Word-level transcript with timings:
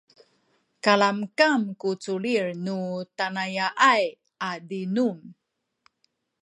kalamkam 0.85 1.61
ku 1.81 1.89
culil 2.03 2.47
nu 2.65 2.79
tanaya’ay 3.17 4.05
a 4.47 4.49
zinum 4.67 5.17